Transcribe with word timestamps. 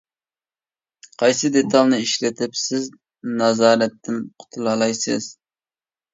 قايسى 1.23 1.51
دېتالنى 1.57 1.99
ئىشلىتىپ 2.05 2.57
سىز 2.63 2.89
نازارەتتىن 3.43 4.19
قۇتۇلالايسىز؟! 4.43 5.31